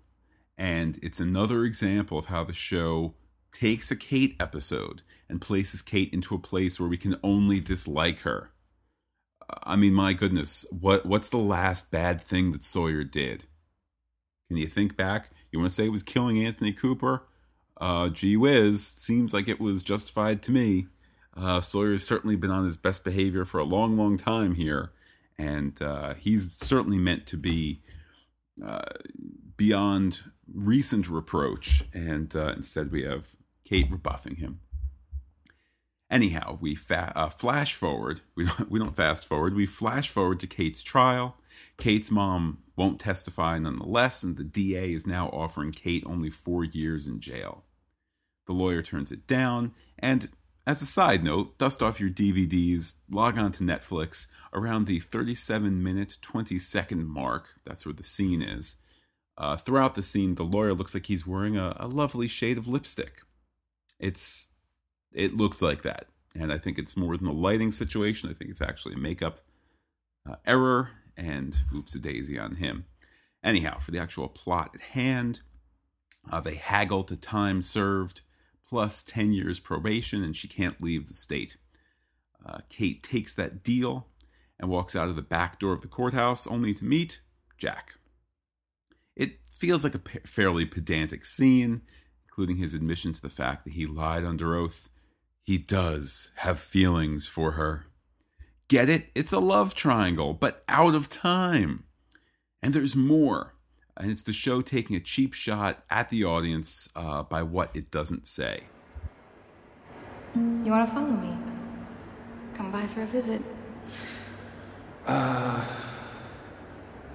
[0.57, 3.13] and it's another example of how the show
[3.53, 8.19] takes a Kate episode and places Kate into a place where we can only dislike
[8.19, 8.51] her.
[9.63, 13.45] I mean, my goodness, what what's the last bad thing that Sawyer did?
[14.47, 15.29] Can you think back?
[15.51, 17.23] You want to say it was killing Anthony Cooper?
[17.79, 20.87] Uh, gee whiz, seems like it was justified to me.
[21.35, 24.91] Uh, Sawyer's certainly been on his best behavior for a long, long time here,
[25.37, 27.81] and uh, he's certainly meant to be
[28.63, 28.81] uh,
[29.57, 31.85] beyond recent reproach.
[31.93, 33.35] And uh, instead, we have
[33.71, 34.59] Kate rebuffing him.
[36.09, 38.19] Anyhow, we fa- uh, flash forward.
[38.35, 39.55] We don't, we don't fast forward.
[39.55, 41.37] We flash forward to Kate's trial.
[41.77, 47.07] Kate's mom won't testify nonetheless, and the DA is now offering Kate only four years
[47.07, 47.63] in jail.
[48.45, 50.27] The lawyer turns it down, and
[50.67, 55.81] as a side note, dust off your DVDs, log on to Netflix around the 37
[55.81, 57.55] minute, 20 second mark.
[57.63, 58.75] That's where the scene is.
[59.37, 62.67] Uh, throughout the scene, the lawyer looks like he's wearing a, a lovely shade of
[62.67, 63.21] lipstick.
[64.01, 64.49] It's
[65.13, 66.07] it looks like that.
[66.35, 68.29] And I think it's more than a lighting situation.
[68.29, 69.41] I think it's actually a makeup
[70.29, 72.85] uh, error and oops a daisy on him.
[73.43, 75.41] Anyhow, for the actual plot at hand,
[76.29, 78.21] uh, they haggle to time served
[78.67, 81.57] plus 10 years probation, and she can't leave the state.
[82.45, 84.07] Uh, Kate takes that deal
[84.59, 87.19] and walks out of the back door of the courthouse only to meet
[87.57, 87.95] Jack.
[89.15, 91.81] It feels like a fairly pedantic scene,
[92.41, 94.89] including his admission to the fact that he lied under oath.
[95.43, 97.85] He does have feelings for her.
[98.67, 99.11] Get it?
[99.13, 101.83] It's a love triangle, but out of time.
[102.63, 103.53] And there's more.
[103.95, 107.91] And it's the show taking a cheap shot at the audience uh, by what it
[107.91, 108.61] doesn't say.
[110.33, 111.37] You want to follow me?
[112.55, 113.43] Come by for a visit.
[115.05, 115.63] Uh,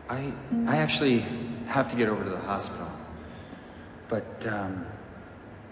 [0.08, 0.32] I
[0.68, 1.26] I actually
[1.66, 2.86] have to get over to the hospital.
[4.08, 4.86] But um,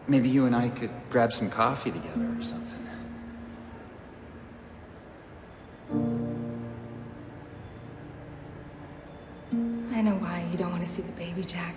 [0.07, 2.85] maybe you and I could grab some coffee together or something.
[9.93, 11.77] I know why you don't want to see the baby, Jack.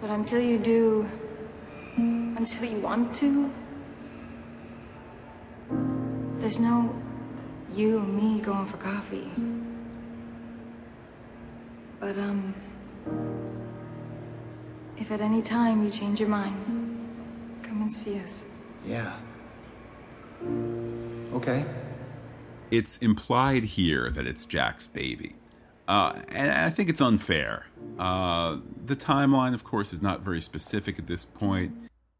[0.00, 1.08] But until you do,
[1.96, 3.50] until you want to,
[6.38, 6.94] there's no
[7.74, 9.30] you and me going for coffee.
[12.00, 12.54] But, um,
[15.00, 16.54] if at any time you change your mind,
[17.62, 18.44] come and see us.
[18.86, 19.16] Yeah.
[21.32, 21.64] Okay.
[22.70, 25.36] It's implied here that it's Jack's baby.
[25.86, 27.66] Uh, and I think it's unfair.
[27.98, 31.74] Uh, the timeline, of course, is not very specific at this point.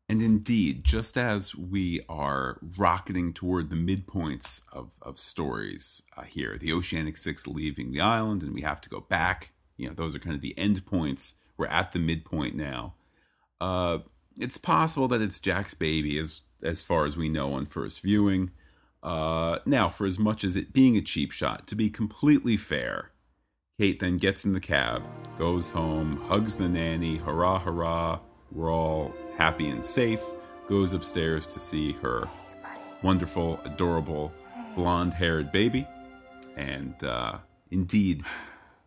[0.08, 6.56] And indeed, just as we are rocketing toward the midpoints of, of stories uh, here,
[6.58, 10.14] the Oceanic Six leaving the island and we have to go back, you know, those
[10.14, 11.34] are kind of the end points.
[11.58, 12.94] We're at the midpoint now.
[13.60, 13.98] Uh,
[14.38, 18.52] it's possible that it's Jack's baby as, as far as we know on first viewing.
[19.02, 23.10] Uh, now, for as much as it being a cheap shot, to be completely fair,
[23.78, 25.02] Kate then gets in the cab,
[25.38, 28.20] goes home, hugs the nanny, hurrah, hurrah,
[28.52, 30.22] we're all happy and safe,
[30.68, 32.28] goes upstairs to see her
[33.02, 34.32] wonderful, adorable,
[34.74, 35.86] blonde haired baby.
[36.56, 37.38] And uh,
[37.70, 38.24] indeed,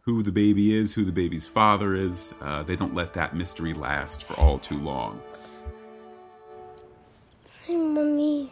[0.02, 3.74] who the baby is, who the baby's father is, uh, they don't let that mystery
[3.74, 5.22] last for all too long.
[7.68, 8.52] Hi, Mommy.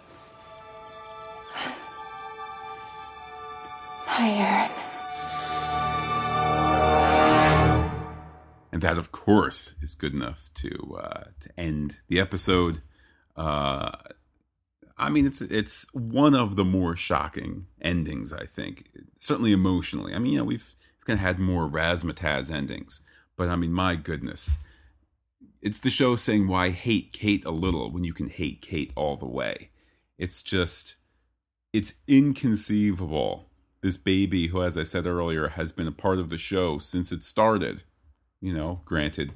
[4.05, 4.71] Hi, Aaron.
[8.71, 12.81] and that of course is good enough to uh, to end the episode.
[13.35, 13.91] Uh,
[14.97, 18.31] I mean, it's it's one of the more shocking endings.
[18.31, 20.13] I think, certainly emotionally.
[20.13, 20.73] I mean, you know, we've,
[21.17, 23.01] had more razzmatazz endings,
[23.35, 24.57] but I mean, my goodness,
[25.61, 29.17] it's the show saying why hate Kate a little when you can hate Kate all
[29.17, 29.71] the way.
[30.17, 30.95] It's just,
[31.73, 33.49] it's inconceivable.
[33.81, 37.11] This baby, who, as I said earlier, has been a part of the show since
[37.11, 37.83] it started
[38.41, 39.33] you know, granted,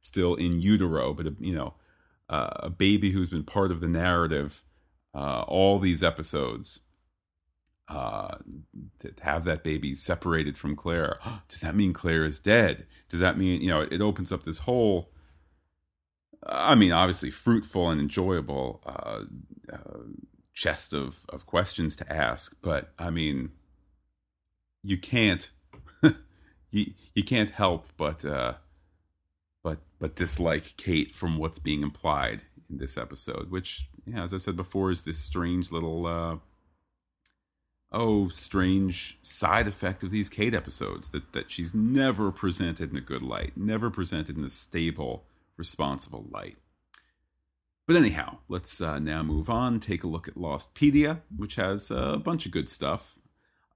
[0.00, 1.74] still in utero, but, you know,
[2.28, 4.62] uh, a baby who's been part of the narrative
[5.14, 6.80] uh, all these episodes.
[7.90, 8.36] Uh,
[9.00, 12.86] to have that baby separated from Claire, does that mean Claire is dead?
[13.08, 15.10] Does that mean, you know, it opens up this whole,
[16.46, 19.24] I mean, obviously fruitful and enjoyable uh,
[19.72, 20.04] uh,
[20.54, 23.50] chest of, of questions to ask, but I mean,
[24.82, 25.50] you can't
[26.70, 28.54] you you can't help but uh,
[29.62, 34.38] but but dislike Kate from what's being implied in this episode, which, yeah, as I
[34.38, 36.36] said before, is this strange little uh,
[37.92, 43.02] oh strange side effect of these Kate episodes that that she's never presented in a
[43.02, 45.24] good light, never presented in a stable,
[45.56, 46.56] responsible light.
[47.86, 49.80] But anyhow, let's uh, now move on.
[49.80, 53.18] Take a look at Lostpedia, which has a bunch of good stuff.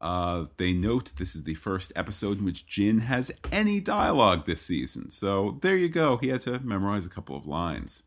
[0.01, 4.63] Uh, they note this is the first episode in which Jin has any dialogue this
[4.63, 5.11] season.
[5.11, 6.19] So there you go.
[6.19, 8.03] He had to memorize a couple of lines.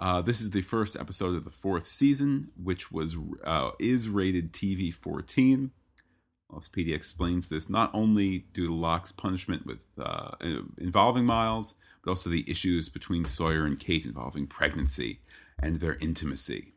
[0.00, 4.52] Uh, this is the first episode of the fourth season, which was uh, is rated
[4.52, 5.72] TV 14.
[6.52, 10.30] Lostpedia explains this not only due to Locke's punishment with uh,
[10.78, 15.20] involving Miles, but also the issues between Sawyer and Kate involving pregnancy
[15.58, 16.72] and their intimacy.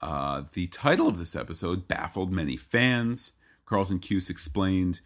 [0.00, 3.32] Uh, the title of this episode baffled many fans.
[3.66, 5.00] Carlton Cuse explained,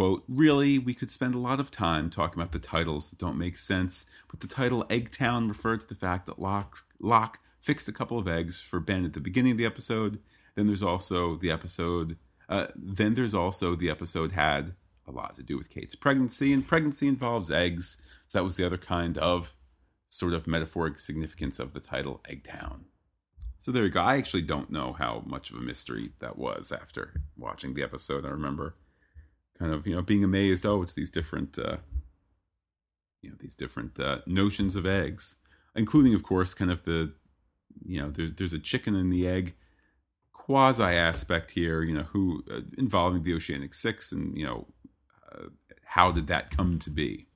[0.00, 3.36] quote, Really, we could spend a lot of time talking about the titles that don't
[3.36, 7.92] make sense, but the title Eggtown referred to the fact that Locke, Locke fixed a
[7.92, 10.18] couple of eggs for Ben at the beginning of the episode.
[10.54, 12.16] Then there's also the episode,
[12.48, 14.72] uh, then there's also the episode had
[15.06, 17.98] a lot to do with Kate's pregnancy, and pregnancy involves eggs.
[18.26, 19.54] So that was the other kind of
[20.08, 22.84] sort of metaphoric significance of the title Eggtown.
[23.60, 24.00] So there you go.
[24.00, 28.24] I actually don't know how much of a mystery that was after watching the episode.
[28.24, 28.76] I remember
[29.60, 30.66] kind of you know being amazed.
[30.66, 31.76] Oh, it's these different uh,
[33.22, 35.36] you know these different uh, notions of eggs,
[35.76, 37.12] including of course kind of the
[37.84, 39.54] you know there's there's a chicken and the egg
[40.32, 41.82] quasi aspect here.
[41.82, 44.66] You know who uh, involving the Oceanic Six and you know
[45.30, 45.48] uh,
[45.84, 47.26] how did that come to be.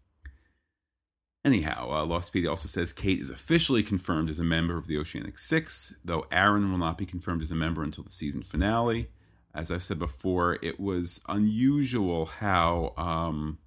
[1.45, 5.39] Anyhow, uh, Lostpedia also says Kate is officially confirmed as a member of the Oceanic
[5.39, 9.11] Six, though Aaron will not be confirmed as a member until the season finale.
[9.55, 13.59] As I've said before, it was unusual how, um,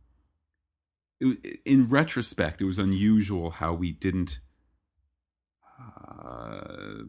[1.19, 4.39] it, in retrospect, it was unusual how we didn't.
[5.79, 7.03] Uh,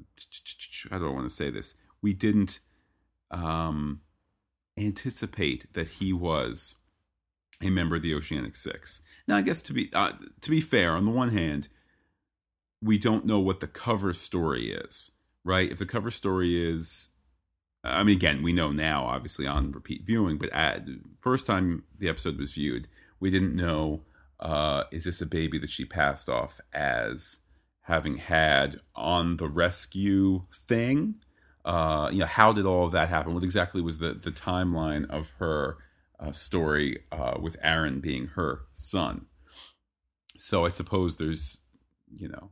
[0.92, 1.74] I want to say this?
[2.00, 2.60] We didn't
[3.30, 4.02] um,
[4.78, 6.76] anticipate that he was
[7.62, 9.02] a member of the Oceanic Six.
[9.26, 11.68] Now, I guess to be uh, to be fair, on the one hand,
[12.80, 15.10] we don't know what the cover story is,
[15.44, 15.70] right?
[15.70, 17.08] If the cover story is,
[17.90, 20.86] I mean, again, we know now, obviously on repeat viewing, but at
[21.20, 22.88] first time the episode was viewed,
[23.20, 24.02] we didn't know
[24.40, 27.40] uh, is this a baby that she passed off as
[27.82, 31.16] having had on the rescue thing?
[31.64, 33.34] Uh, you know, how did all of that happen?
[33.34, 35.78] What exactly was the the timeline of her?
[36.20, 39.26] uh, story uh, with Aaron being her son.
[40.38, 41.60] So I suppose there's,
[42.10, 42.50] you know,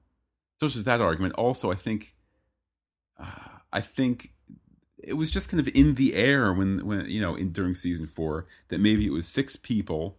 [0.58, 1.34] so there's that argument.
[1.34, 2.14] Also, I think,
[3.18, 4.32] uh, I think
[5.02, 8.06] it was just kind of in the air when, when you know, in during season
[8.06, 10.16] four that maybe it was six people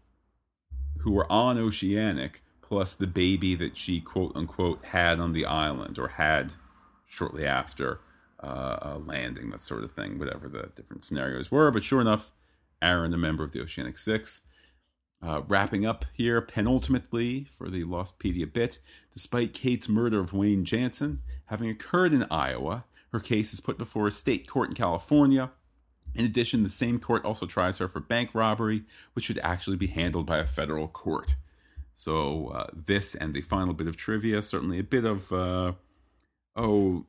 [1.00, 5.98] who were on Oceanic plus the baby that she quote unquote had on the island
[5.98, 6.54] or had
[7.06, 8.02] shortly after
[8.42, 11.72] uh, landing, that sort of thing, whatever the different scenarios were.
[11.72, 12.32] But sure enough,
[12.82, 14.42] Aaron, a member of the Oceanic Six.
[15.20, 18.78] Uh, wrapping up here, penultimately for the Lostpedia bit,
[19.12, 24.08] despite Kate's murder of Wayne Janssen having occurred in Iowa, her case is put before
[24.08, 25.52] a state court in California.
[26.16, 28.84] In addition, the same court also tries her for bank robbery,
[29.14, 31.36] which should actually be handled by a federal court.
[31.96, 35.74] So, uh, this and the final bit of trivia, certainly a bit of, uh,
[36.56, 37.06] oh,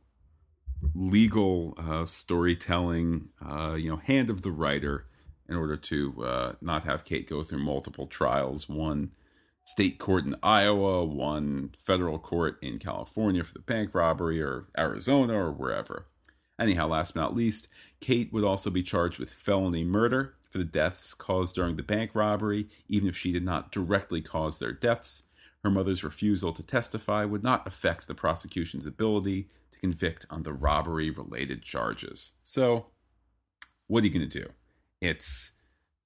[0.95, 5.07] legal uh, storytelling, uh, you know, hand of the writer
[5.49, 9.11] in order to uh, not have Kate go through multiple trials one
[9.69, 15.35] state court in Iowa, one federal court in California for the bank robbery, or Arizona,
[15.35, 16.07] or wherever.
[16.59, 17.69] Anyhow, last but not least,
[18.01, 22.13] Kate would also be charged with felony murder for the deaths caused during the bank
[22.15, 25.25] robbery, even if she did not directly cause their deaths.
[25.63, 30.55] Her mother's refusal to testify would not affect the prosecution's ability to convict on the
[30.55, 32.33] robbery related charges.
[32.43, 32.87] So,
[33.87, 34.49] what are you going to do?
[35.03, 35.53] It's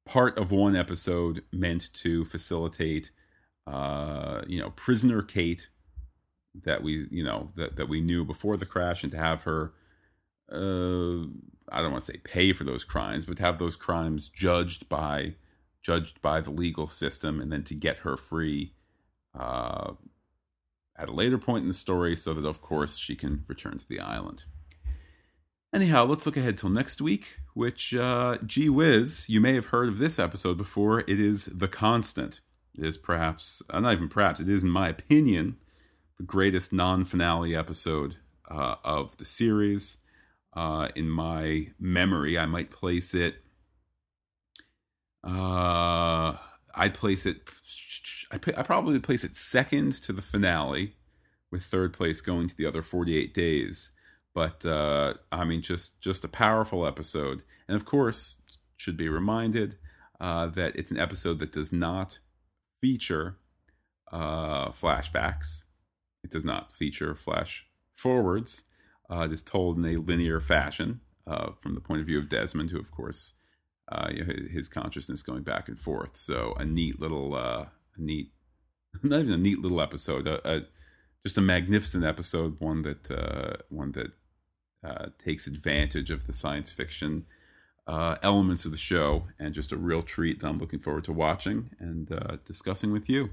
[0.05, 3.13] part of one episode meant to facilitate,
[3.67, 5.69] uh, you know, prisoner Kate
[6.65, 9.73] that we, you know, that, that we knew before the crash and to have her,
[10.51, 11.25] uh,
[11.71, 14.89] I don't want to say pay for those crimes, but to have those crimes judged
[14.89, 15.35] by,
[15.83, 18.75] judged by the legal system and then to get her free,
[19.39, 19.93] uh,
[20.97, 23.89] at a later point in the story so that of course she can return to
[23.89, 24.45] the island.
[25.75, 29.89] Anyhow, let's look ahead till next week, which, uh, gee whiz, you may have heard
[29.89, 31.01] of this episode before.
[31.01, 32.43] It is The Constant.
[32.75, 35.57] Is perhaps, uh, not even perhaps, it is, in my opinion,
[36.19, 38.17] the greatest non finale episode
[38.51, 39.99] uh, of the series.
[40.55, 43.37] Uh, in my memory, I might place it.
[45.25, 46.37] Uh,
[46.75, 47.43] I'd place it.
[48.31, 50.97] I, I probably place it second to the finale,
[51.51, 53.93] with third place going to the other 48 days
[54.35, 58.39] but uh, I mean, just just a powerful episode, and of course,
[58.77, 59.77] should be reminded
[60.21, 62.19] uh, that it's an episode that does not
[62.83, 63.39] feature
[64.13, 65.65] uh, flashbacks.
[66.23, 67.67] It does not feature flash
[67.97, 68.65] forwards.
[69.11, 72.29] Uh, it is told in a linear fashion uh, from the point of view of
[72.29, 73.33] Desmond, who, of course,
[73.91, 76.17] uh, you know, his consciousness going back and forth.
[76.17, 78.33] So a neat little, a neat,
[79.03, 80.63] not even a neat little episode, a, a
[81.25, 84.13] just a magnificent episode, one that one that
[84.85, 87.27] uh, takes advantage of the science fiction
[87.87, 91.13] uh, elements of the show, and just a real treat that I'm looking forward to
[91.13, 93.25] watching and uh, discussing with you.
[93.25, 93.31] If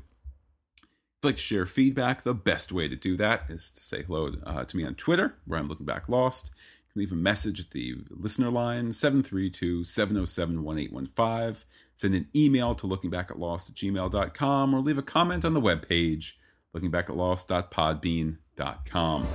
[1.24, 4.34] you'd like to share feedback, the best way to do that is to say hello
[4.46, 6.52] uh, to me on Twitter, where I'm looking back lost.
[6.88, 11.66] You can leave a message at the listener line, 732 707 1815.
[11.98, 16.34] Send an email to lookingbackatlost at gmail.com or leave a comment on the webpage,
[16.74, 19.28] lookingbackatlost.podbean.com.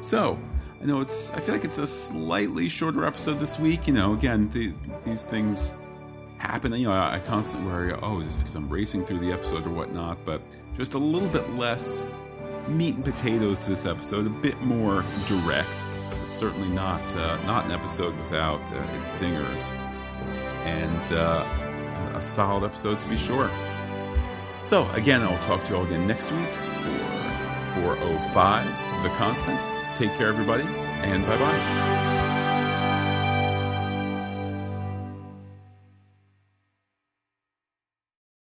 [0.00, 0.38] So,
[0.80, 1.32] I know it's.
[1.32, 3.86] I feel like it's a slightly shorter episode this week.
[3.88, 4.72] You know, again, the,
[5.04, 5.74] these things
[6.38, 6.72] happen.
[6.72, 7.92] You know, I, I constantly worry.
[8.00, 10.24] Oh, is this because I'm racing through the episode or whatnot?
[10.24, 10.40] But
[10.76, 12.06] just a little bit less
[12.68, 14.26] meat and potatoes to this episode.
[14.26, 15.68] A bit more direct.
[16.10, 19.72] But certainly not uh, not an episode without uh, its singers.
[20.64, 21.44] And uh,
[22.14, 23.50] a solid episode to be sure.
[24.64, 26.90] So, again, I'll talk to you all again next week for
[27.80, 29.77] 405 The Constant.
[29.98, 30.62] Take care, everybody,
[31.02, 31.97] and bye bye.